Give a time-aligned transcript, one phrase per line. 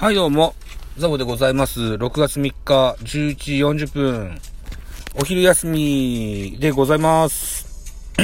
[0.00, 0.54] はい、どうも。
[0.96, 1.80] ザボでございます。
[1.80, 4.40] 6月3日、11時40分。
[5.16, 8.14] お昼休みでございます。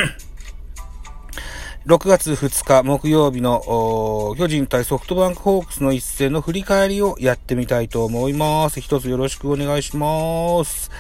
[1.84, 8.80] 6月2日木曜日の巨人対ソフトバンクホークスの一戦の振り返りをやってみたいと思います。
[8.80, 10.92] 一つよろしくお願いします。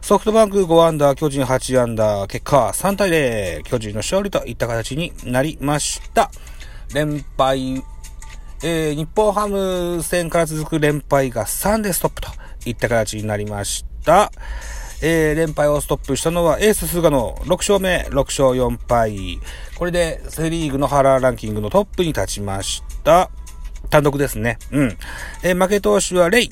[0.00, 6.30] ソフトバンク5アンダー、巨人8アンダー、結果3対0、巨人の勝利といった形になりました。
[6.94, 7.84] 連敗、
[8.62, 12.28] えー、日本ハム戦から続く連敗が3でストップと
[12.64, 14.30] いった形になりました。
[15.02, 19.38] えー、連敗をストップしたのはエース菅野6勝目、6勝4敗。
[19.76, 23.30] これでセリーグのハラーランキングのトップに立ちました。
[23.90, 24.58] 単独ですね。
[24.70, 24.98] うん。
[25.42, 26.50] えー負け投手はレイ。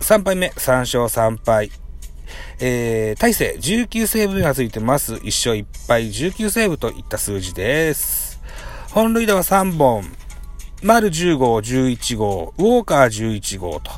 [0.00, 1.70] 3敗目、3勝3敗。
[2.60, 5.14] えー、大勢19セーブがついてます。
[5.14, 8.40] 1勝1敗、19セーブといった数字です。
[8.90, 10.19] 本塁打は3本。
[10.82, 13.90] 丸10号、11号、ウォーカー11号と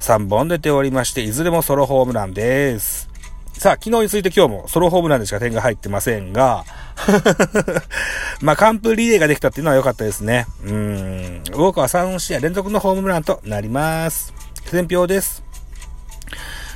[0.00, 3.10] 3本出ておりまして、いずれもソロホームランです。
[3.52, 6.64] さあ、昨日について今日もソロホームランでしか点が入ってませんが、
[8.40, 10.46] まあ、完封リレーができたっていうのは良かったですね。
[10.64, 10.72] うん。
[10.72, 14.32] ウォーカーは3試合連続のホームランとなります。
[14.64, 15.51] 選票です。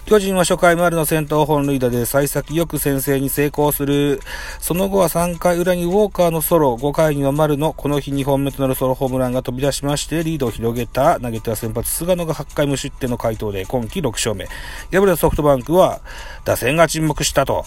[0.06, 4.20] 巨人は初回丸の先頭本塁打で幸先よく先制に成功する。
[4.60, 11.18] その後は3回裏にウォーカーのソロ、5回には丸のこの日2本目となるソロホームランが飛び出しまして、リードを広げた。
[11.18, 14.46] 投げては先発菅野が8回無失点の回答で今季6勝目。
[14.92, 16.00] 敗れたソフトバンクは
[16.44, 17.66] 打線が沈黙したと。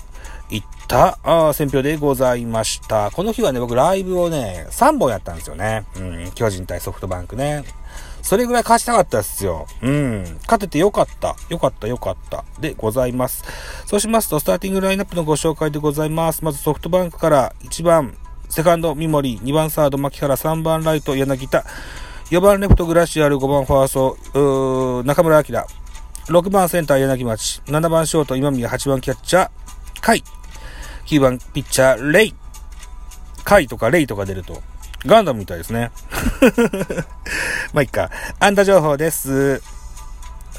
[0.49, 3.11] いった、あ選票でございました。
[3.11, 5.85] この日はね、僕ライブをね、3本やったんですよね。
[5.95, 7.63] うん、巨人対ソフトバンクね。
[8.21, 9.65] それぐらい勝ちたかったっすよ。
[9.81, 10.23] うん。
[10.43, 11.35] 勝ててよかった。
[11.49, 12.43] よかったよかった。
[12.59, 13.43] でございます。
[13.85, 16.43] そうしますと、スターティングラインナップのご紹介でございます。
[16.43, 18.17] まずソフトバンクから1番、
[18.49, 21.63] セカンド、三森、2番サード、牧原、3番ライト、柳田、
[22.29, 23.93] 4番レフト、グラシアル、5番ファース
[24.33, 25.65] ト、中村晃、
[26.27, 29.49] 6番センター、柳町、7番ショート、今宮、8番キャッチャー、
[30.05, 30.23] 甲斐、
[31.09, 34.61] 9番ピッチャー、レイ、甲斐とかレイとか出ると、
[35.07, 35.89] ガンダムみたいですね。
[37.73, 38.11] まあ、いっか。
[38.39, 39.63] 安打情報です。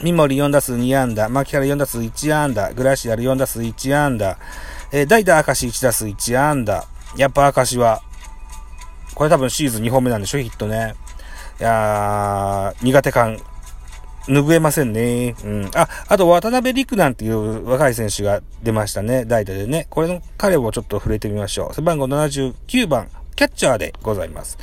[0.02, 4.38] 三森4打数2安打、牧原4打数1安打、グラシアル4打数1安打、
[4.90, 6.84] えー代打明石1打数1安打。
[7.16, 8.02] やっぱ明石は、
[9.14, 10.96] これ多分シーズン2本目なんでしょ、ヒットね。
[11.60, 13.38] いやー、苦手感、
[14.26, 15.34] 拭えませんね。
[15.44, 15.70] うん。
[15.75, 19.25] あ、あと渡辺陸なんていう若い選手が出ましたね。
[19.25, 19.86] 代打でね。
[19.91, 21.75] これの彼をちょっと触れてみましょう。
[21.75, 24.59] 背番号79番、キャッチャーでございます。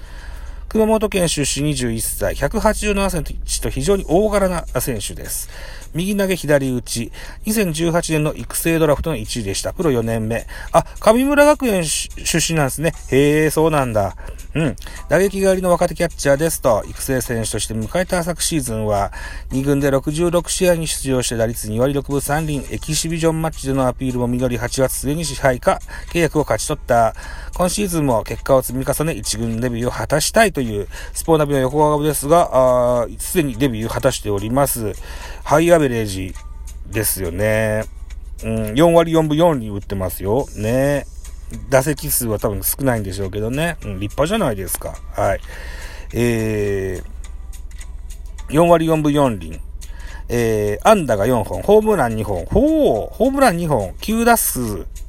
[0.70, 5.50] 熊本県出身21歳、187センチと非常に大柄な選手です。
[5.94, 7.12] 右投げ左打ち、
[7.46, 9.74] 2018年の育成ドラフトの1位でした。
[9.74, 10.48] プロ4年目。
[10.72, 12.10] あ、上村学園出
[12.54, 12.94] 身なんですね。
[13.10, 14.16] へえ、そうなんだ。
[14.56, 14.76] うん。
[15.10, 19.12] 打撃がありの若手キャッチャーですと、育成選手として迎えた昨シーズンは、
[19.52, 25.80] 2軍で66試合に出場して打率2割6分3厘、エキシビジョンマッチでのアピールも実り8月末に支配下、
[26.12, 27.14] 契約を勝ち取った。
[27.54, 34.94] 今シーズンも結果を積み重ね、1軍デビューを果たしたいという、スポーナビの横川ですが、すでにデビューを果たしております。
[35.44, 36.34] ハイアベレージ
[36.88, 37.84] ですよね。
[38.44, 40.48] うん、4割4分4厘打ってますよ。
[40.56, 41.06] ね。
[41.70, 43.78] 打席数は多分少ないんでしょうけどね。
[43.84, 44.96] うん、立派じゃないですか。
[45.16, 45.40] はい。
[46.14, 49.62] えー、4割4分4厘。
[50.30, 52.46] えー、安打が4本、ホームラン2本。
[52.46, 54.60] ほう、ホームラン2本、9打数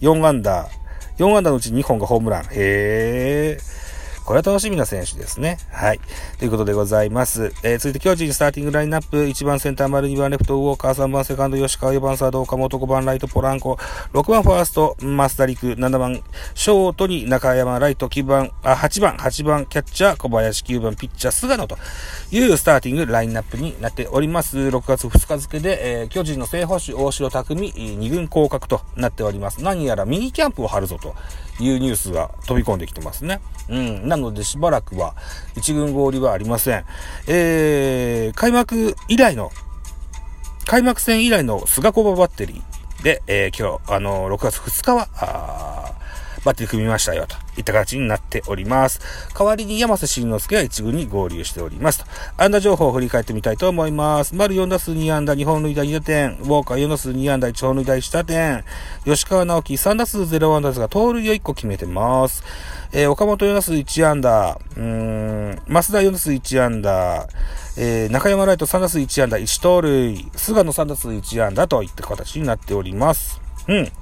[0.00, 0.68] 4安打。
[1.16, 2.44] 4安打のうち2本がホームラン。
[2.52, 3.88] へー。
[4.28, 5.56] これは楽しみな選手ですね。
[5.70, 6.00] はい。
[6.38, 7.54] ということでございます。
[7.62, 13.78] えー、続いて巨人スターティングラインナップ、1番センター丸、2番レフト、ウォーカー、3番セカンド、吉川、4番サード、岡本、5番ライト、ポランコ、
[14.12, 16.22] 6番ファースト、増田陸、7番
[16.54, 21.78] ショートに中山ライト、9番、あ、8番、8番キャッチャー、小林、9番ピッチャー、菅野と
[22.31, 24.58] いうスターティングラインナップになっております。
[24.58, 29.62] 6月2日付で、えー巨人の正捕手、大城匠、2軍降格となっております。
[29.62, 31.14] 何やらミニキャンプを張るぞと
[31.60, 33.40] いうニュースが飛び込んできてますね。
[33.69, 34.08] うん。
[34.20, 35.15] のでしばらくは
[35.56, 36.85] 一軍合流はありません。
[37.26, 39.50] えー、開幕以来の、
[40.67, 46.07] 開幕戦以来の菅小ババッテリーで、えー今日、あの6月2日は、あー
[46.48, 49.00] バッテリー組みましたよ、といった形になっております。
[49.38, 52.06] 代わりに山瀬慎之介が一軍に合流しておりますと。
[52.38, 54.34] 安打情報を振り返ってみたいと思います。
[54.34, 58.64] 丸4打数2安打、2本塁打2打点、ウォーカー4打数2安打、1本塁打1打点、
[59.04, 62.42] 吉川直樹3打数0安打ですが、盗塁を1個決めてます。
[62.92, 67.28] えー岡本4打数1安打、うーん、増田4打数1安打、
[67.76, 73.42] えー中山ライト3打数1安打、1盗塁、菅野3打数1安打といった形になっております。
[73.68, 73.92] うん。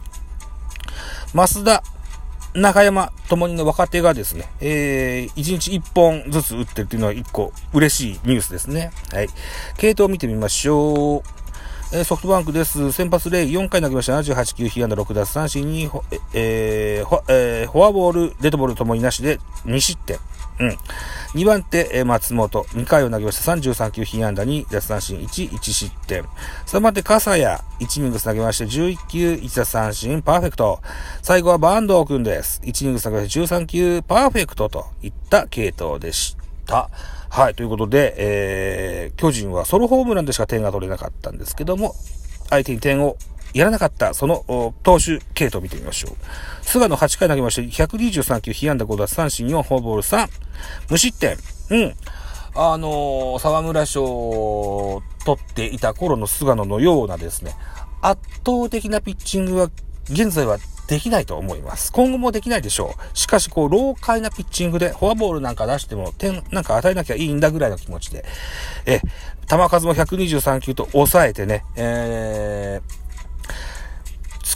[1.34, 1.82] 増田、
[2.56, 8.93] 中山ともにの若手がですね、えー、1日1本ずつ打ってるっていうのは1個嬉しいニュースですね。
[9.12, 9.29] はい。
[9.76, 11.23] 系統を見てみましょう。
[11.93, 12.93] えー、ソフトバンクです。
[12.93, 14.19] 先発レイ4回投げました。
[14.19, 15.91] 78球、被安打6奪三振に、
[16.32, 20.19] えー、えー、フォアボール、デッドボールともになしで2失点。
[20.58, 20.69] うん。
[21.41, 22.62] 2番手、松本。
[22.62, 23.53] 2回を投げました。
[23.53, 26.25] 33球、被安打2、奪三振1、1失点。
[26.67, 27.44] 3番手、笠谷。
[27.44, 30.81] 1イニングス投げまして、11球、1奪三振、パーフェクト。
[31.23, 32.61] 最後はバンドー君です。
[32.64, 36.37] 1イニングス投げまして、13球、パーフェクトといった系統でし
[36.67, 36.88] た。
[37.29, 41.94] はい、ということで、えー、巨人はソロホームランでしか点が取れなかったんですけども、
[42.49, 43.17] 相手に点を
[43.56, 46.17] やらなかった、その投手系統を見てみましょう。
[46.62, 50.29] 菅野8回投げまして、123球、被安打5奪三振4、フォアボール3、
[50.91, 51.38] 無失点。
[51.70, 51.94] うん。
[52.55, 57.55] あのー、沢村賞を取っていた頃の菅野のようなですね、
[58.03, 59.70] 圧倒的なピッチングは
[60.11, 61.93] 現在はできないと思います。
[61.93, 63.19] 今後もできないでしょう。
[63.19, 68.25] しかし、こう、老快なピッチングで、フォアボールなんか出しても、点なんか与えなきゃいいんだぐらいの気持ちで、
[68.85, 69.00] え、
[69.49, 73.06] 球数も123球と抑えてね、えー、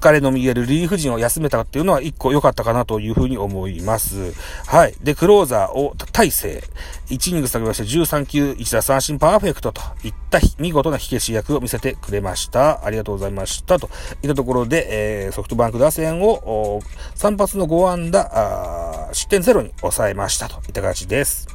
[0.01, 4.33] 疲れの見えるリーフ陣を休めたっていうのは一個良かったかなというふうに思います。
[4.67, 4.95] はい。
[5.03, 6.63] で、クローザーを大勢。
[7.09, 12.83] 1イニング下げまして13球1打三振パーフェクトといった見事な火消し役を見せてくれました。
[12.87, 13.79] ありがとうございました。
[13.79, 13.91] と
[14.23, 16.81] いったところで、えー、ソフトバンク打線を
[17.17, 21.47] 3発の5安打、失点ゼロに抑えましたといった形です。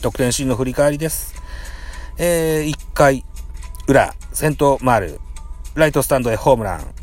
[0.00, 1.34] 得点シーンの振り返りです。
[2.18, 3.24] えー、1回
[3.88, 5.18] 裏、先頭丸、
[5.74, 6.97] ライトスタンドへホームラン。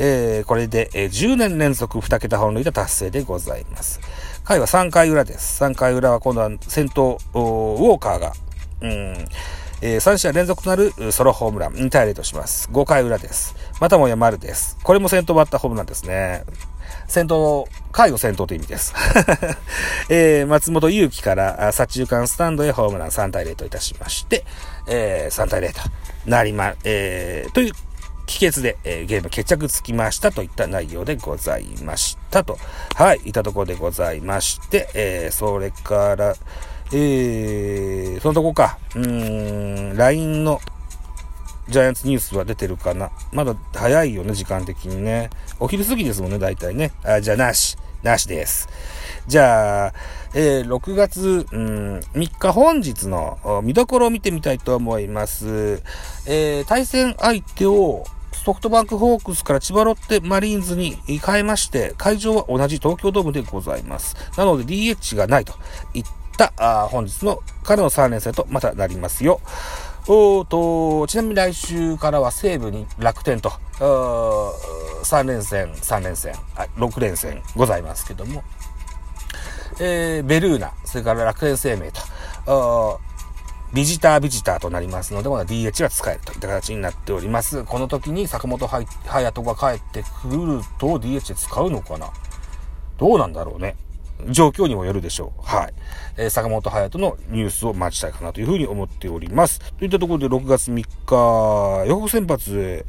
[0.00, 4.00] えー、これで、えー、10年連続2桁本塁打達成でございます。
[4.44, 5.62] 回は3回裏です。
[5.62, 8.32] 3回裏は今度は先頭、ウォーカーが、
[8.80, 8.90] うん、
[9.82, 12.70] えー、3試合連続となるソロホームラン、2対0とします。
[12.72, 13.54] 5回裏です。
[13.80, 14.78] またもや丸です。
[14.82, 16.44] これも先頭バッターホームランですね。
[17.08, 18.94] 先頭、回を先頭という意味です。
[20.08, 24.44] えー、松本祐樹から左中間スタンドへホームラン3対0といたしまして、
[24.86, 25.80] えー、3対0と
[26.26, 27.72] なりま、えー、という
[28.28, 32.58] 帰結で、えー、ゲーム決着つきましたといった内容でございましたと。
[32.94, 36.36] はい、いたところでございまして、えー、それから、
[36.92, 40.60] えー、そのとこか、うーん、LINE の
[41.68, 43.10] ジャイアンツニュースは出てるかな。
[43.32, 45.30] まだ早いよね、時間的にね。
[45.58, 46.92] お昼過ぎですもんね、大体ね。
[47.04, 47.78] あ、じゃあなし。
[48.02, 48.68] なしです。
[49.26, 49.92] じゃあ、
[50.34, 55.82] えー、6月、うん、3日本日の見どころを見てみたいと思います。
[56.26, 58.04] えー、対戦相手を
[58.44, 64.16] ソフトバンクホークスから千葉ロッテマリーンズに変えまして、会場は同じ東京ドームでございます。
[64.36, 65.54] なので DH がないと
[65.94, 66.04] いっ
[66.36, 69.40] たあ本日のからの3連戦とまたなりますよ。
[70.06, 76.32] おと、ちなみに来週からは西武に楽天と、3連戦、3連戦、
[76.76, 78.42] 6連戦ございますけども、
[79.80, 81.92] えー、ベルーナ、それから楽天生命
[82.46, 83.00] と、
[83.74, 87.64] ビジタービジターとなりますので、まだ DH が使えるといった形になっております。
[87.64, 88.86] この時に坂本隼
[89.32, 92.10] 人が帰ってくると DH で使うのかな？
[92.96, 93.76] どうなんだろうね。
[94.30, 95.42] 状況にもよるでしょう。
[95.42, 95.74] はい。
[96.16, 99.60] えー、坂本隼人のニュースを待ちたいかなというふうに思っております。
[99.78, 102.84] といったところで6月3日、予告先発、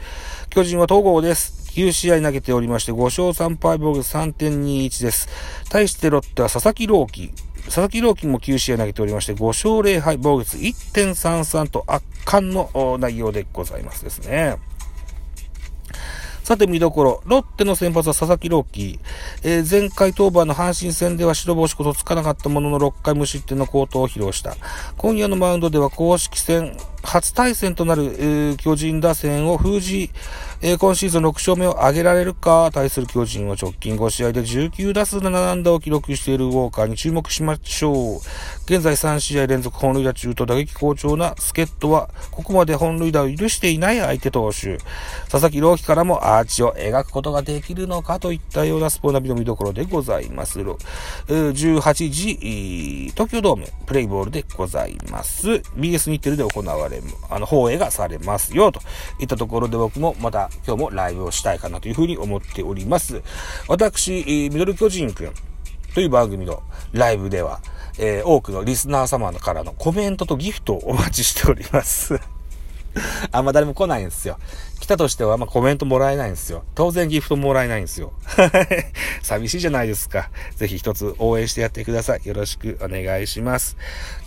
[0.50, 1.69] 巨人は統合です。
[1.80, 5.30] 9試合投げておりまして、5勝3敗防御3.21です。
[5.70, 7.32] 対してロッテは佐々木朗希、
[7.66, 14.58] 佐々木朗希も9試合投げておりまして、5勝0敗、防御率1.33と圧巻の内容でございますですね。
[16.50, 19.00] さて見どころ、ロッテの先発は佐々木朗希。
[19.44, 24.58] えー、前回登板の阪神戦では白星こそつかなかったものの6回無失点の好投を披露した。
[24.98, 30.10] 今夜のマウンドでは公式戦初対戦となる、えー、巨人打線を封じ、
[30.62, 38.20] えー、今シーズン6勝目を挙げられるか、対する巨人は直近5試合で19打数7安打を記録しているウォーカーに注目しましょう。
[38.66, 44.80] 現在3試合連続本塁打中と打撃好調な助っ人は、ここまで本塁打を許していない相手投手。
[45.30, 50.60] 佐々木朗希からもアーチを描くことができるのかといったようなスポナビの見どころでございます。
[50.60, 55.48] 18時、東京ドーム、プレイボールでございます。
[55.78, 58.82] BS 日テレで行われ、あの、放映がされますよ、と
[59.22, 63.22] いったところで僕もまた今日もライブをしたいかなというふうに思っております。
[63.68, 65.34] 私、ミドル巨人くん
[65.94, 67.60] という番組のライブでは、
[67.98, 72.20] えー、多くのリスナー様からのコメントとギフトをお待ちしております。
[73.32, 74.38] あんま誰も来ないんですよ。
[74.80, 76.64] 来たとしてはあんまコメントもらえないんですよ。
[76.76, 78.14] 当然ギフトもらえないんですよ。
[79.22, 80.30] 寂しいじゃないですか。
[80.56, 82.22] ぜひ一つ応援してやってください。
[82.24, 83.78] よろしくお願いします。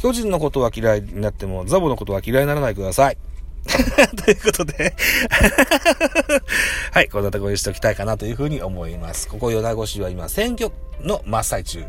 [0.00, 3.16] 巨人のことは嫌いになっても、ザボのことは嫌いにならないでください。
[4.24, 4.94] ということで
[6.92, 9.28] はい、こんなところにしておきたいかなというふうに思います。
[9.28, 11.84] ここ米子市は今、選挙の真っ最中。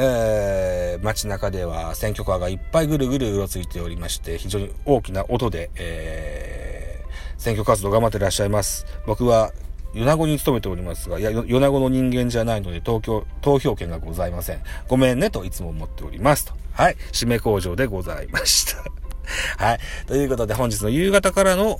[0.00, 8.86] えー、街中では選挙カーがいっぱいぐるぐるうろついておりまして、非常に大きな音で、えー、選挙活動頑張ってらっしゃいます。
[9.06, 9.52] 僕は
[9.94, 14.60] 米子に勤めておりますが、いや、米子の人間じゃないので、東京、投票権がございません。
[14.86, 16.52] ごめんねといつも思っておりますと。
[16.72, 16.96] はい。
[17.12, 18.97] 締め工場でございました。
[19.58, 19.78] はい。
[20.06, 21.78] ということで、本日の夕方からの、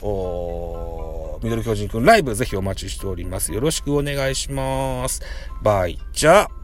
[1.42, 3.52] ミドル巨人くんライブぜひお待ちしております。
[3.52, 5.22] よろしくお願いします。
[5.62, 6.57] バイチャ